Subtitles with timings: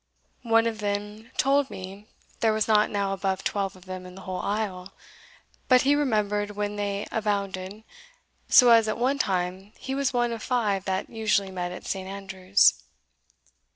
[0.49, 2.07] One of them told me
[2.39, 4.93] there were not now above twelve of them in the whole isle;
[5.67, 7.83] but he remembered when they abounded,
[8.49, 12.07] so as at one time he was one of five that usually met at St.
[12.07, 12.81] Andrews."